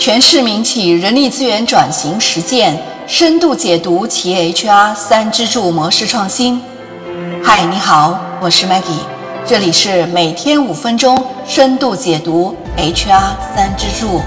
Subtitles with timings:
[0.00, 2.74] 全市民企人力资源转型实践
[3.06, 6.58] 深度解读企业 HR 三支柱模式创新。
[7.44, 9.04] 嗨，你好，我是 Maggie，
[9.46, 14.22] 这里是每天五分钟深度解读 HR 三支柱。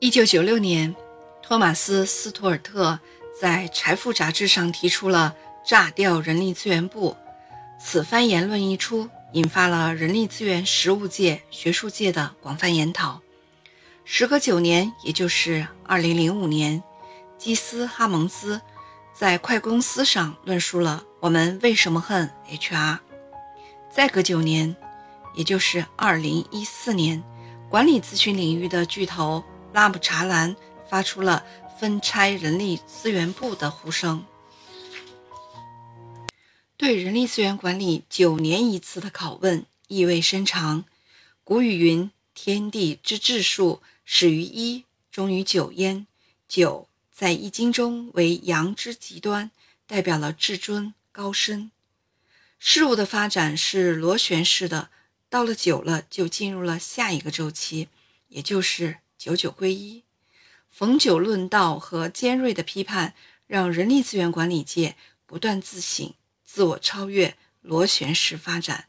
[0.00, 0.94] 一九九六年，
[1.42, 2.98] 托马斯·斯图尔特
[3.40, 5.32] 在《财富》杂志上提出了
[5.64, 7.16] “炸掉人力资源部”。
[7.78, 13.20] 此番言论一出，引发了人力资源实务界、学术界的广泛研讨。
[14.04, 16.82] 时隔九年，也就是二零零五年，
[17.38, 18.60] 基斯哈蒙斯
[19.12, 22.98] 在《快公司》上论述了“我们为什么恨 HR”。
[23.90, 24.76] 再隔九年，
[25.34, 27.22] 也就是二零一四年，
[27.68, 29.42] 管理咨询领域的巨头。
[29.72, 30.54] 拉姆查兰
[30.88, 31.42] 发出了
[31.80, 34.22] 分拆人力资源部的呼声，
[36.76, 40.84] 对人力资源管理九年一次的拷问意味深长。
[41.44, 46.06] 古语云：“天地之至数始于一，终于九焉。”
[46.48, 49.50] 九在易经中为阳之极端，
[49.86, 51.70] 代表了至尊高深。
[52.58, 54.90] 事物的发展是螺旋式的，
[55.28, 57.88] 到了九了，就进入了下一个周期，
[58.28, 58.98] 也就是。
[59.18, 60.02] 九九归一，
[60.68, 63.14] 逢九论道和尖锐的批判，
[63.46, 64.96] 让人力资源管理界
[65.26, 66.12] 不断自省、
[66.54, 68.88] 自我超越、螺旋式发展。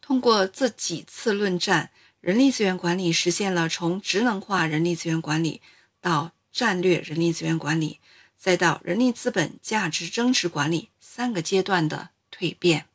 [0.00, 5.62] 通过这几次论战，人力资源管理实现了从职能化人力资源管理
[6.00, 8.00] 到战略人力资源管理，
[8.36, 12.86] 再到人力资本价值增值管理三个阶段的蜕变。